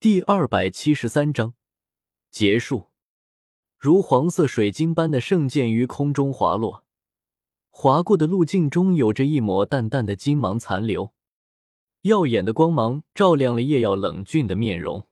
[0.00, 1.52] 第二百七十三章
[2.30, 2.88] 结束。
[3.76, 6.86] 如黄色水晶般的圣剑于空中滑落，
[7.68, 11.12] 划过的路径中有着一抹淡淡的金芒残留，
[12.00, 15.06] 耀眼的光芒照亮了叶耀冷峻的面容。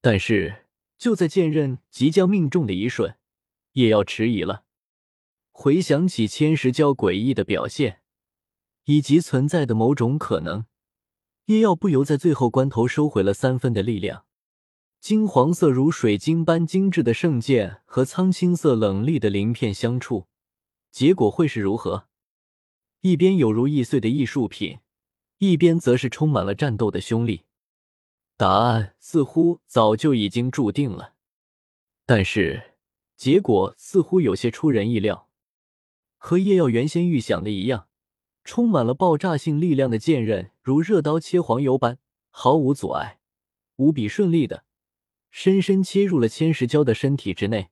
[0.00, 0.66] 但是，
[0.98, 3.16] 就在剑刃即将命中的一瞬，
[3.74, 4.64] 叶耀迟疑了。
[5.52, 8.00] 回想起千石蛟诡异的表现，
[8.86, 10.66] 以及存在的某种可能。
[11.50, 14.24] 叶耀不由在最后关头收回了三分的力量。
[15.00, 20.28] 金黄色如水晶般精致的圣剑和苍青色冷厉的鳞片相触，
[20.92, 22.06] 结果会是如何？
[23.00, 24.78] 一边有如易碎的艺术品，
[25.38, 27.42] 一边则是充满了战斗的凶力。
[28.36, 31.14] 答案似乎早就已经注定了，
[32.06, 32.74] 但是
[33.16, 35.28] 结果似乎有些出人意料。
[36.16, 37.88] 和叶耀原先预想的一样。
[38.44, 41.98] 充满了爆炸性力量的剑刃，如热刀切黄油般，
[42.30, 43.20] 毫无阻碍，
[43.76, 44.64] 无比顺利的，
[45.30, 47.70] 深深切入了千石蛟的身体之内，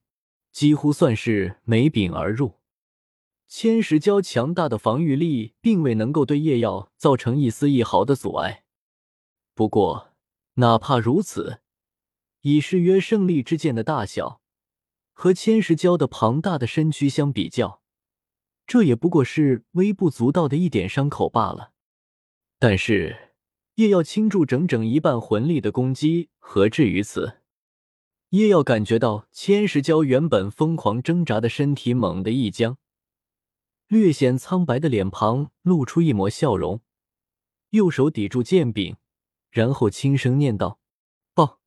[0.52, 2.55] 几乎算是没柄而入。
[3.47, 8.64] 千石蛟强大的防御力，并未能够对叶耀造成一丝一毫的阻碍。
[9.55, 10.12] 不过，
[10.55, 11.60] 哪怕如此，
[12.42, 14.42] 以誓约胜利之剑的大小，
[15.14, 17.78] 和千石蛟的庞大的身躯相比较，
[18.69, 21.72] 这也不过是微不足道的一点伤口罢了，
[22.58, 23.33] 但是
[23.77, 27.38] 叶耀倾注整整一半魂力的攻击，何至于此？
[28.28, 32.77] 叶耀感觉到千石蛟原本疯狂挣扎的身体猛地一僵，
[33.86, 36.82] 略显苍白的脸庞露出一抹笑容，
[37.70, 38.97] 右手抵住剑柄，
[39.50, 40.78] 然后轻声念道
[41.32, 41.60] ：“爆！”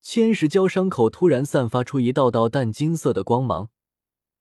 [0.00, 3.68] 千石蛟伤口突然散发出一道道淡金色的光芒。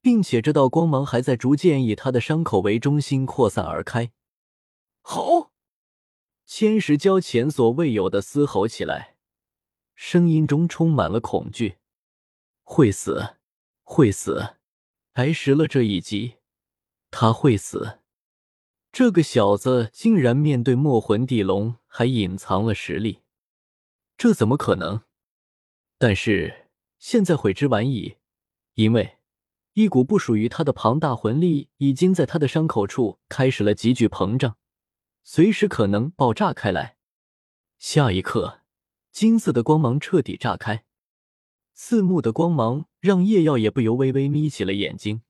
[0.01, 4.11] 并且这道光芒还在逐渐以他的伤口为中心扩散而开。
[5.01, 5.51] 吼！
[6.45, 9.15] 千石蛟前所未有的嘶吼起来，
[9.95, 11.77] 声音中充满了恐惧。
[12.63, 13.35] 会死，
[13.83, 14.55] 会死！
[15.13, 16.37] 挨实了这一击，
[17.09, 17.99] 他会死。
[18.91, 23.19] 这个小子竟然面对墨魂地龙还隐藏了实力，
[24.17, 25.03] 这怎么可能？
[25.97, 28.17] 但是现在悔之晚矣，
[28.73, 29.19] 因为。
[29.73, 34.57] 一股不属于他的庞大魂力已经在他的伤口处开始了急剧膨胀，
[35.23, 36.97] 随时可能爆炸开来。
[37.79, 38.61] 下一刻，
[39.11, 40.83] 金色的光芒彻底炸开，
[41.73, 45.21] 刺目的光芒让叶耀也不由微微眯起了眼睛。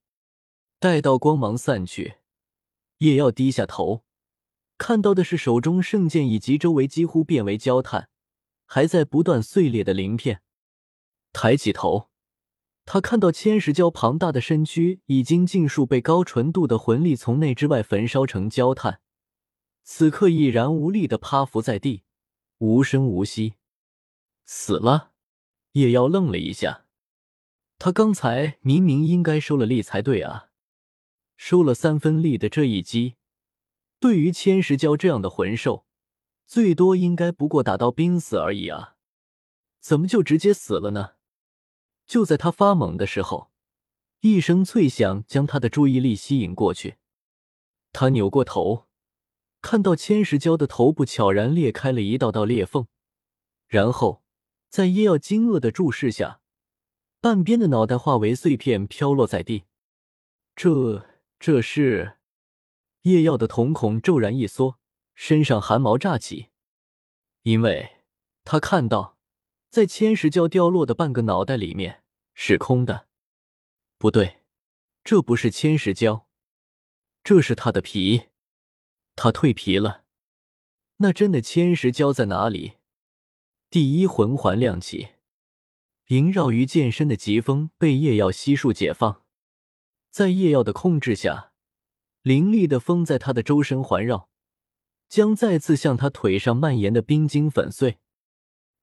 [0.80, 2.16] 待到光芒散去，
[2.98, 4.04] 叶耀低下头，
[4.80, 8.10] 看到的是手中圣剑以及周围几乎变为焦炭、
[8.66, 10.42] 还在不断碎裂的鳞片。
[11.32, 12.11] 抬起头。
[12.94, 19.00] 他看到千石蛟庞大的身躯已经尽数被高纯度的魂力从内之外焚烧成焦炭，
[19.82, 22.04] 此刻已然无力的趴伏在地，
[22.58, 23.54] 无声无息，
[24.44, 25.12] 死了。
[25.72, 26.84] 叶妖愣了一下，
[27.80, 30.50] 他刚才明明应该收了力才对啊，
[31.38, 33.16] 收了三分力的这一击，
[34.02, 35.86] 对于千石蛟这样的魂兽，
[36.46, 38.98] 最多应该不过打到濒死而已啊，
[39.80, 41.12] 怎么就直接死了呢？
[42.12, 43.52] 就在他发懵的时候，
[44.20, 46.98] 一声脆响将他的注意力吸引过去。
[47.94, 48.90] 他扭过头，
[49.62, 52.86] 看到千石蛟的头部悄然裂开了一道道裂缝，
[53.66, 54.22] 然后
[54.68, 56.42] 在叶耀惊愕的注视下，
[57.22, 59.64] 半边的脑袋化为碎片飘落在地。
[60.54, 61.06] 这
[61.40, 62.18] 这是
[63.04, 64.78] 叶耀的瞳孔骤然一缩，
[65.16, 66.48] 身上汗毛炸起，
[67.44, 68.00] 因为
[68.44, 69.18] 他看到
[69.70, 72.00] 在千石蛟掉落的半个脑袋里面。
[72.34, 73.08] 是空的，
[73.98, 74.42] 不对，
[75.04, 76.26] 这不是千石蛟，
[77.24, 78.30] 这是他的皮，
[79.16, 80.04] 他蜕皮了。
[80.98, 82.74] 那真的千石蛟在哪里？
[83.70, 85.14] 第一魂环亮起，
[86.08, 89.24] 萦绕于剑身的疾风被夜耀悉数解放，
[90.10, 91.54] 在夜耀的控制下，
[92.22, 94.30] 凌厉的风在他的周身环绕，
[95.08, 98.01] 将再次向他腿上蔓延的冰晶粉碎。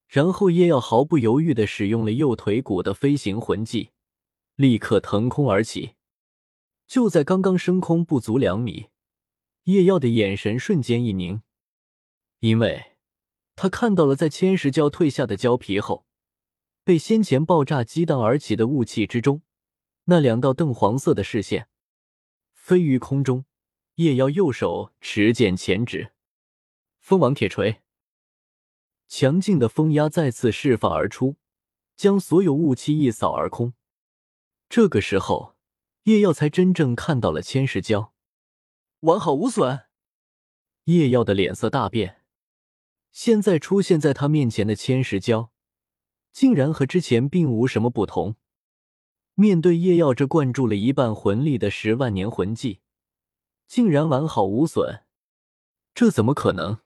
[0.09, 3.91] 然后叶耀毫不犹豫的使用了右腿骨的飞行魂技，
[4.57, 5.97] 立刻腾空而起。
[6.87, 8.89] 就在刚刚升空不足两米，
[9.65, 11.43] 叶耀的眼神瞬间一凝，
[12.41, 12.97] 因为
[13.55, 16.07] 他看到了在千石蛟退下的蛟皮后，
[16.83, 19.43] 被先前爆炸激荡而起的雾气之中，
[20.05, 21.69] 那两道淡黄色的视线。
[22.55, 23.45] 飞于空中，
[23.97, 26.13] 叶耀右手持剑前指，
[26.99, 27.83] 风王铁锤。
[29.09, 31.37] 强劲的风压再次释放而出，
[31.97, 33.73] 将所有雾气一扫而空。
[34.69, 35.57] 这个时候，
[36.05, 38.11] 叶耀才真正看到了千石蛟，
[39.01, 39.87] 完好无损。
[40.85, 42.23] 叶耀的脸色大变，
[43.11, 45.51] 现在出现在他面前的千石胶，
[46.33, 48.37] 竟然和之前并无什么不同。
[49.35, 52.81] 面对叶耀这灌注了一半魂力的十万年魂技，
[53.67, 55.05] 竟然完好无损，
[55.95, 56.81] 这怎么可能？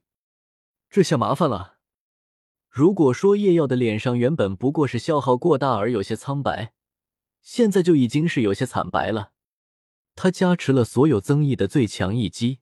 [0.90, 1.71] 这下麻烦了。
[2.74, 6.72] 如果说叶耀的脸上原本不过是消耗过大而有些苍白，
[7.42, 9.32] 现在就已经是有些惨白了。
[10.14, 12.60] 他加持了所有增益的最强一击，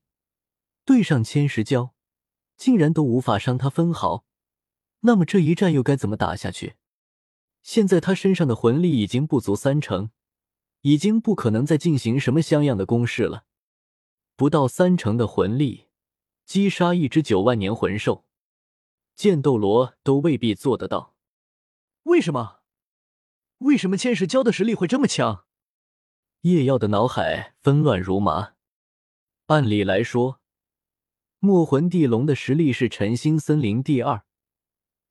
[0.84, 1.90] 对上千石蛟，
[2.56, 4.24] 竟然都无法伤他分毫。
[5.02, 6.74] 那么这一战又该怎么打下去？
[7.62, 10.10] 现在他身上的魂力已经不足三成，
[10.80, 13.44] 已经不可能再进行什么像样的攻势了。
[14.34, 15.86] 不到三成的魂力，
[16.44, 18.24] 击杀一只九万年魂兽，
[19.20, 21.14] 剑斗罗都未必做得到。
[22.04, 22.60] 为什么？
[23.58, 25.44] 为什么千石胶的实力会这么强？
[26.40, 28.54] 叶耀的脑海纷乱如麻。
[29.48, 30.40] 按理来说，
[31.38, 34.24] 墨魂地龙的实力是晨星森林第二，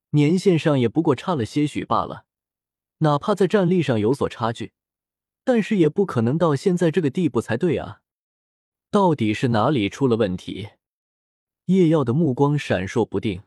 [0.09, 2.25] 年限上也不过差了些许罢了。
[3.01, 4.73] 哪怕在战力上有所差距，
[5.43, 8.01] 但是也不可能到现在这个地步才对啊！
[8.89, 10.69] 到底是哪里出了问题？
[11.65, 13.43] 叶耀的目光闪烁不定，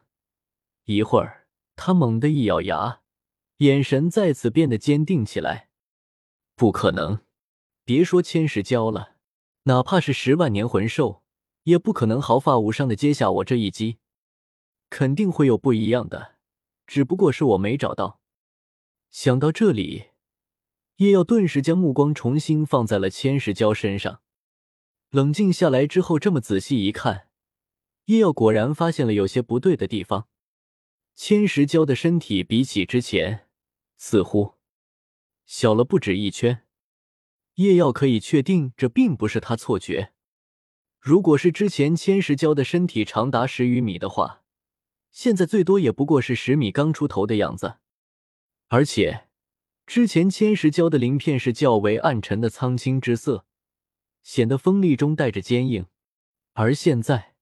[0.85, 1.47] 一会儿，
[1.77, 3.01] 他猛地一咬牙，
[3.59, 5.69] 眼神再次变得坚定起来。
[6.57, 7.21] 不可能！
[7.85, 9.17] 别说千石蛟了，
[9.65, 11.23] 哪怕是十万年魂兽，
[11.65, 13.99] 也不可能毫发无伤的接下我这一击。
[14.91, 16.37] 肯定会有不一样的，
[16.87, 18.21] 只不过是我没找到。
[19.11, 20.11] 想到这里，
[20.97, 24.21] 叶耀顿时将目光重新放在了千石蛟身上。
[25.11, 27.29] 冷静下来之后，这么仔细一看，
[28.07, 30.29] 叶耀果然发现了有些不对的地方。
[31.15, 33.47] 千石蛟的身体比起之前，
[33.97, 34.55] 似乎
[35.45, 36.67] 小了不止一圈。
[37.57, 40.13] 叶耀可以确定，这并不是他错觉。
[40.99, 44.43] 如果是之前千石蛟的身体长达十余米的话，
[45.11, 47.77] 现在最多也不过是十米刚出头的样子。
[48.69, 49.29] 而且，
[49.87, 53.45] 之前千石蛟的鳞片是较为暗沉的苍青之色，
[54.23, 55.87] 显得锋利中带着坚硬，
[56.55, 57.35] 而现在，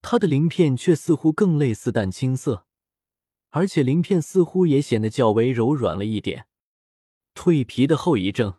[0.00, 2.67] 它的鳞片却似乎更类似淡青色，
[3.50, 6.46] 而且鳞片似乎也显得较为柔软了一点。
[7.34, 8.54] 蜕皮的后遗症。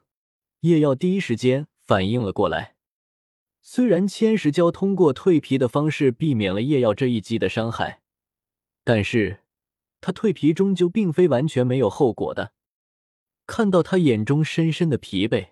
[0.62, 2.75] 叶耀第一时间反应了过来。
[3.62, 8.01] 虽然千石蛟通过蜕皮的方式避免了叶耀这一击的伤害，
[8.83, 9.39] 但是
[10.01, 12.51] 他蜕皮终究并非完全没有后果的。
[13.47, 15.51] 看到他眼中深深的疲惫，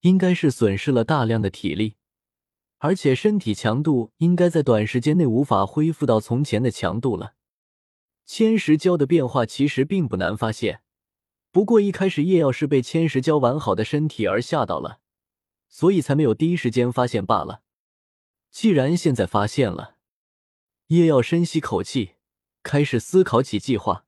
[0.00, 1.96] 应该是损失了大量的体力，
[2.76, 7.35] 而且身体强度应该在短时间内无法恢复到从前的强度了。
[8.26, 10.82] 千石蛟的变化其实并不难发现。
[11.50, 15.00] 不过一开始叶耀是被千石蛟完好的身体而吓到了，
[15.68, 17.62] 所以才没有第一时间发现罢了。
[18.50, 19.96] 既然现在发现了，
[20.88, 22.16] 叶耀深吸口气，
[22.62, 24.04] 开始思考起计划。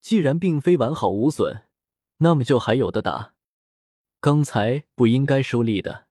[0.00, 1.62] 既然并非完好无损，
[2.18, 3.34] 那么就还有的打。
[4.20, 6.06] 刚才不应该收力的。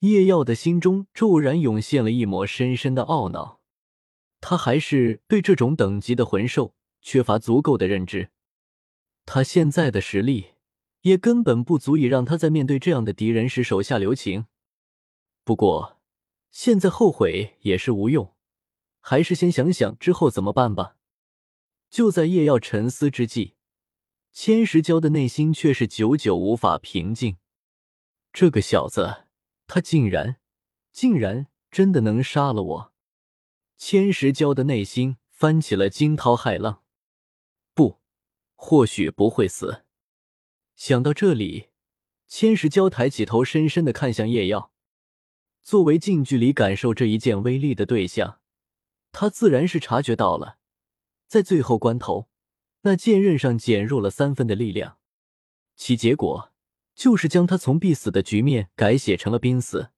[0.00, 3.57] 叶耀的心中骤然涌现了一抹深深的懊恼，
[4.40, 8.30] 他还是对这种等级的魂兽缺乏足够的认知。
[9.26, 10.54] 他现在的实力
[11.02, 14.46] 也根本不足以让他在面对这样的敌人时手下留情。
[15.44, 15.98] 不过，
[16.50, 18.34] 现在后悔也是无用，
[19.00, 20.96] 还是先想想之后怎么办吧。
[21.90, 23.54] 就在叶耀沉思之际，
[24.32, 27.38] 千石蛟的内心却是久久无法平静。
[28.32, 29.24] 这个小子，
[29.66, 30.36] 他竟然，
[30.92, 32.92] 竟然真的能杀了我！
[33.78, 36.82] 千石蛟的内心翻起了惊涛骇浪。
[37.72, 38.00] 不
[38.56, 39.84] 或许不会死。
[40.74, 41.68] 想到这里，
[42.26, 44.72] 千石蛟抬起头，深深的看向叶耀。
[45.62, 48.40] 作为近距离感受这一剑威力的对象，
[49.12, 50.58] 他自然是察觉到了，
[51.26, 52.28] 在最后关头，
[52.82, 54.98] 那剑刃上减弱了三分的力量，
[55.76, 56.52] 其结果
[56.94, 59.90] 就是将他从必死的局面改写成了濒死，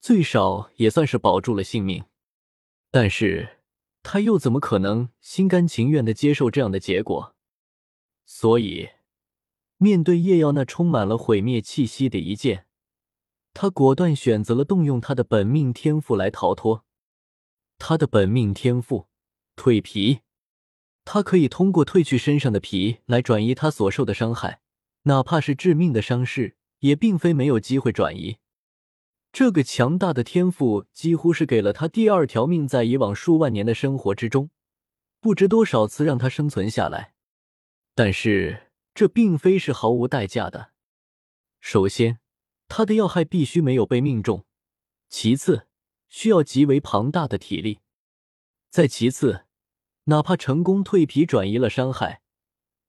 [0.00, 2.04] 最少也算是保住了性命。
[2.98, 3.58] 但是
[4.02, 7.34] 他又怎么可能心甘情愿的接受这样的结果？
[8.24, 8.88] 所以，
[9.76, 12.64] 面对叶耀那充满了毁灭气息的一剑，
[13.52, 16.86] 他果断选择了动用他的本命天赋来逃脱。
[17.76, 19.08] 他的本命天赋
[19.56, 20.20] 蜕皮，
[21.04, 24.62] 他可以通过褪去身上的皮来转移他所受的伤害，
[25.02, 28.38] 哪怕是致命的伤势，也并非没有机会转移。
[29.36, 34.48] 这个强大的天赋几乎是给了他第二条命，在以往数万年的生活之中，
[35.20, 37.12] 不知多少次让他生存下来。
[37.94, 40.70] 但是这并非是毫无代价的。
[41.60, 42.18] 首先，
[42.66, 44.46] 他的要害必须没有被命中；
[45.10, 45.66] 其次，
[46.08, 47.80] 需要极为庞大的体力；
[48.70, 49.44] 再其次，
[50.04, 52.22] 哪怕成功蜕皮转移了伤害，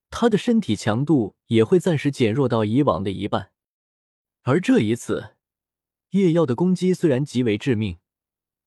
[0.10, 3.51] 他的身体强度也会暂时减弱到以往的一半。
[4.44, 5.36] 而这一次，
[6.12, 7.98] 夜耀的攻击虽然极为致命，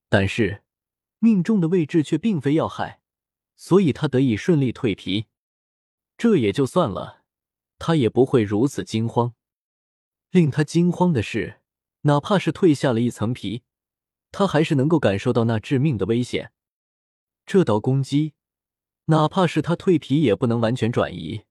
[0.09, 0.63] 但是
[1.19, 3.01] 命中的位置却并非要害，
[3.57, 5.27] 所以他得以顺利蜕皮。
[6.19, 7.23] 这也就算了，
[7.79, 9.35] 他也不会如此惊慌。
[10.31, 11.61] 令他惊慌的是，
[12.03, 13.63] 哪怕是蜕下了一层皮，
[14.31, 16.53] 他还是能够感受到那致命的危险。
[17.47, 18.35] 这道攻击，
[19.07, 21.43] 哪怕是他蜕皮也不能完全转移。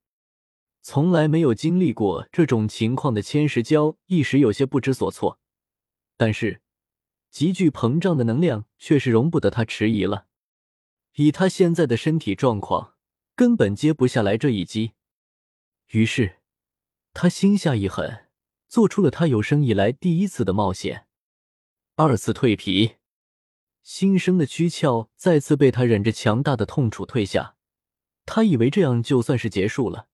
[0.82, 5.40] 从来没有经历过这种情况的千石蛟一时有些不知所措，
[6.20, 6.62] 但是
[7.30, 10.28] 急剧膨胀的能量却是容不得他迟疑了。
[11.16, 12.96] 以他现在的身体状况，
[13.38, 14.92] 根本接不下来这一击。
[15.92, 16.40] 于是
[17.14, 18.26] 他心下一狠。
[18.68, 21.08] 做出了他有生以来第一次的冒险，
[21.96, 22.98] 二次蜕皮，
[23.82, 27.56] 新生的躯壳再次被他忍着强大的痛楚退下。
[28.28, 30.10] 他以为这样就算是结束了，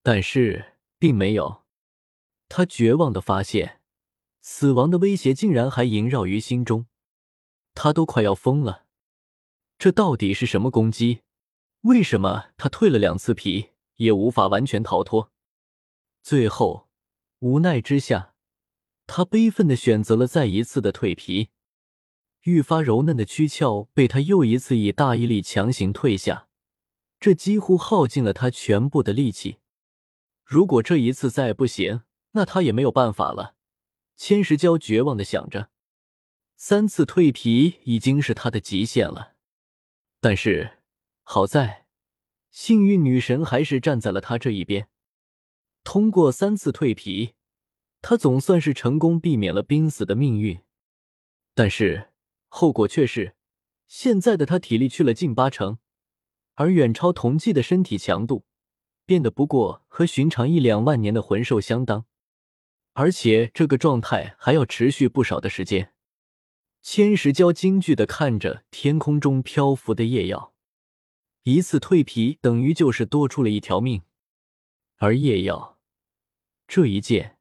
[0.00, 1.64] 但是并没有。
[2.48, 3.80] 他绝望的发现，
[4.42, 6.86] 死亡的威胁竟然还萦绕于心中。
[7.72, 8.84] 他都快要疯了，
[9.78, 11.22] 这到底是什么攻击？
[11.82, 15.32] 为什么他蜕了两次皮也无法完全逃脱？
[16.22, 16.90] 最后。
[17.40, 18.34] 无奈之下，
[19.08, 21.48] 他悲愤的选择了再一次的蜕皮。
[22.42, 26.46] 愈发柔嫩的躯壳被他又一次以大毅力强行退下，
[27.18, 29.58] 这几乎耗尽了他全部的力气。
[30.44, 33.56] 如果这一次再不行，那他也没有办法了。
[34.24, 35.68] 千石娇绝望的想着，
[36.54, 39.34] 三次蜕皮已经是他的极限了。
[40.20, 40.78] 但是
[41.24, 41.86] 好在，
[42.48, 44.86] 幸运女神还是站在了他这一边。
[45.82, 47.34] 通过三次蜕皮，
[48.00, 50.60] 他总算是成功避免了濒死的命运，
[51.52, 52.12] 但是
[52.46, 53.34] 后果却是，
[53.88, 55.78] 现在的他体力去了近八成，
[56.54, 58.44] 而远超同季的身体强度，
[59.04, 62.06] 变得不过和寻常一两万年的魂兽相当，
[62.94, 65.92] 而且这个状态还要持续不少的时间。
[66.82, 70.52] 千石蛟惊惧的看着天空中漂浮的夜耀，
[71.44, 74.02] 一次蜕皮等于就是多出了一条命，
[74.96, 75.78] 而夜耀。
[76.66, 77.38] 这一剑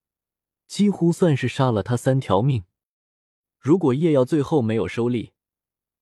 [0.67, 2.65] 几乎算是杀了他三条命。
[3.60, 5.34] 如果夜耀最后没有收力，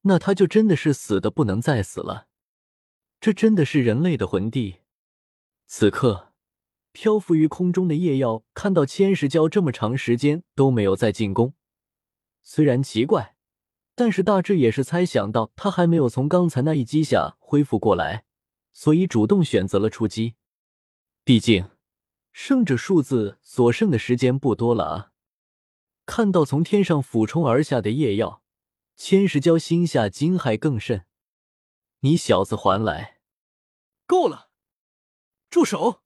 [0.02, 2.28] 那他就真的是死的不能再死了。
[3.22, 4.80] 这真的是人类的魂帝。
[5.66, 6.29] 此刻，
[7.02, 11.54] 漂浮于空中的叶耀看到千石蛟这么长时间都没有再进攻，
[12.44, 13.38] 虽然奇怪，
[13.96, 18.26] 但是大致也是猜想到他还没有从刚才那一击下恢复过来，
[18.74, 20.36] 所以主动选择了出击。
[21.24, 21.70] 毕竟。
[22.34, 25.12] 剩着数字所剩的时间不多了啊！
[26.06, 28.44] 看到从天上俯冲而下的夜耀，
[28.98, 31.06] 千石蛟心下惊骇更甚。
[32.02, 33.20] 你小子还来！
[34.06, 34.50] 够了！
[35.50, 36.02] 住手！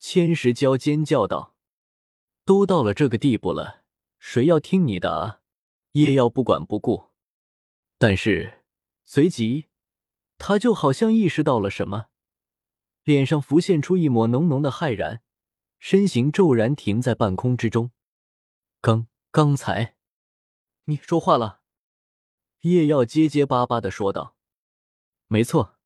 [0.00, 1.54] 千石娇尖叫道
[2.44, 3.84] ：“都到了这个地步了，
[4.18, 5.42] 谁要听你的啊？”
[5.92, 7.10] 叶耀不管不顾，
[7.98, 8.64] 但是
[9.04, 9.66] 随即
[10.38, 12.06] 他就好像意识到了什么，
[13.04, 15.22] 脸上浮现出一抹浓浓的骇然。
[15.78, 17.90] 身形骤然停在半空之中。
[18.80, 19.96] 刚刚才，
[20.84, 21.62] 你说话了？
[22.60, 24.36] 叶耀结结巴巴的说道
[25.28, 25.78] ：“没错。”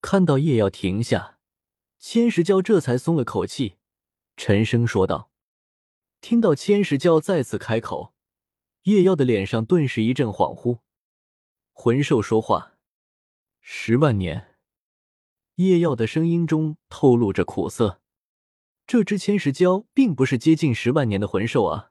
[0.00, 1.33] 看到叶耀停下，
[2.06, 3.78] 千石蛟这才松了口气，
[4.36, 5.30] 沉声说道
[6.20, 8.12] ：“听到千石蛟再次开口，
[8.82, 10.80] 叶耀的脸上顿时一阵恍惚。
[11.72, 12.74] 魂兽说话，
[13.62, 14.54] 十万年。”
[15.56, 18.02] 叶耀的声音中透露着苦涩。
[18.86, 21.90] 这只千石蛟并不是接近十万年的魂兽啊，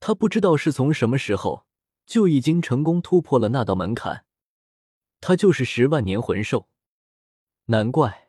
[0.00, 1.64] 他不知道是从什么时候
[2.04, 4.26] 就已经成功突破了那道门槛，
[5.22, 6.68] 他就是十万年魂兽，
[7.64, 8.23] 难怪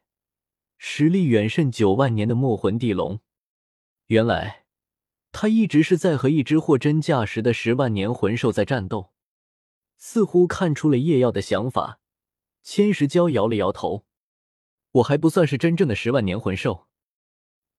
[0.88, 3.20] 实力远胜九万年的墨魂地龙。
[4.06, 4.66] 原来
[5.32, 9.12] 他一直是在和一只货真价实的十万年魂兽在战斗，
[9.98, 12.00] 似乎看出了叶耀的想法。
[12.62, 14.06] 千石蛟摇了摇头
[14.94, 16.88] ：“我还不算是真正的十万年魂兽。”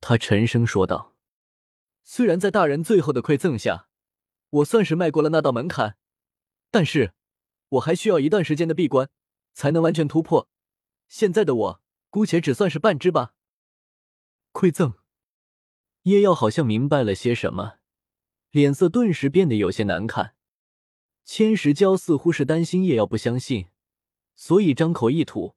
[0.03, 1.15] 他沉声说道
[2.03, 3.89] ：“虽然在大人最后的馈赠下，
[4.51, 5.97] 我算是迈过了那道门槛，
[6.73, 7.13] 但是
[7.69, 9.09] 我还需要一段时间的闭关，
[9.55, 10.49] 才能完全突破。
[11.09, 13.35] 现在的我，姑且只算是半只吧。”
[14.53, 14.95] 馈赠，
[16.03, 17.79] 叶耀好像明白了些什么，
[18.51, 20.35] 脸色顿时变得有些难看。
[21.25, 23.67] 千石娇似乎是担心叶耀不相信，
[24.35, 25.57] 所以张口一吐，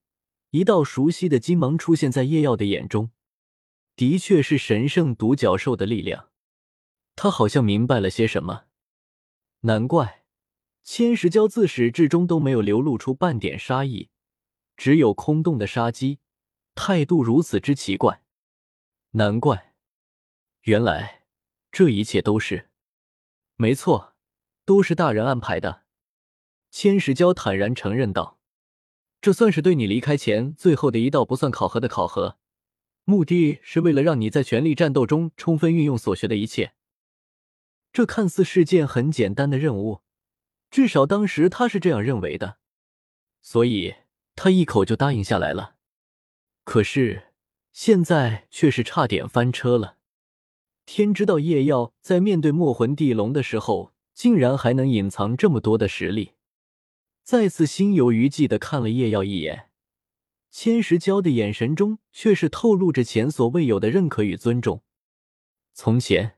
[0.50, 3.12] 一道熟悉的金芒出现在叶耀的眼中。
[3.96, 6.30] 的确是神圣独角兽的力量，
[7.16, 8.64] 他好像明白了些什么。
[9.62, 10.26] 难怪
[10.84, 14.10] 千石娇自始至终都没有流露出半点杀意，
[14.76, 16.20] 只有空洞的杀机，
[16.82, 18.24] 态度如此之奇怪。
[19.12, 19.74] 难怪，
[20.62, 21.24] 原来
[21.74, 22.70] 这一切都是……
[23.58, 24.16] 没错，
[24.64, 25.84] 都是大人安排的。
[26.72, 28.40] 千石娇坦然承认道
[29.20, 32.38] ：“这算是对你离开前最后的一道不算考核的考核，
[33.04, 36.72] 目的是为了让你在全力战斗中充分运用所学的一切。”
[37.92, 40.04] 这看似是件很简单的任务，
[40.72, 42.60] 至少当时他是这样认为的，
[43.42, 43.96] 所以
[44.38, 45.76] 他一口就答应下来了。
[46.70, 47.24] 可是
[47.72, 49.98] 现在却是差点翻车了。
[50.86, 56.34] 天知道叶耀在面对墨魂地龙的时候，竟然还能隐藏这么多的实力。
[57.24, 59.72] 再次心有余悸的看了叶耀一眼，
[60.52, 64.84] 千石娇的眼神中却是透露着前所未有的认可与尊重。
[65.74, 66.36] 从前，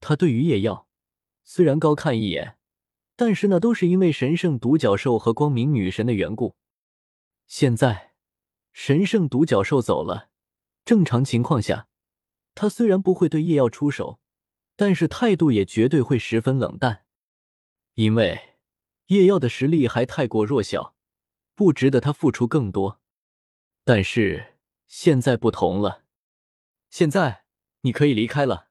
[0.00, 0.88] 他对于叶耀。
[1.44, 2.56] 虽然高看一眼，
[3.14, 6.56] 但是那都是因为神圣独角兽和光明女神的缘故。
[7.46, 8.07] 现在
[8.80, 10.30] 神圣独角兽走了，
[10.84, 11.88] 正常情况下，
[12.54, 14.20] 他虽然不会对叶耀出手，
[14.76, 17.04] 但是态度也绝对会十分冷淡，
[17.94, 18.54] 因为
[19.06, 20.94] 叶耀的实力还太过弱小，
[21.56, 23.00] 不值得他付出更多。
[23.82, 24.54] 但是
[24.86, 26.04] 现在不同了，
[26.88, 27.42] 现在
[27.80, 28.68] 你可以离开了。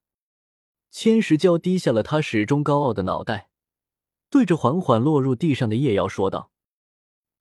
[0.89, 3.49] 千石娇低下了他始终高傲的脑袋，
[4.29, 6.53] 对着缓缓落入地上的叶瑶说道：“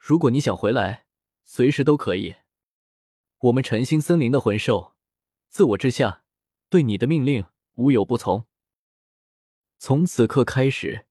[0.00, 1.06] 如果你想回来，
[1.44, 2.34] 随时都可以。
[3.40, 4.94] 我们晨星森林的魂兽，
[5.48, 6.22] 自我之下，
[6.70, 8.46] 对你的命令无有不从。”
[9.78, 11.06] 从此刻开始，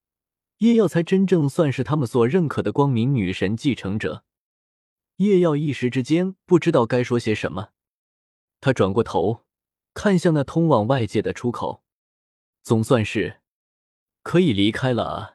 [0.58, 4.26] 叶耀才真正算是他们所认可的光明女神继承者。
[5.18, 7.70] 叶耀一时之间不知道该说些什么，
[8.60, 9.46] 他转过头，
[9.94, 11.84] 看向那通往外界的出口。
[12.64, 13.42] 总算是
[14.24, 15.35] 可以离开了啊。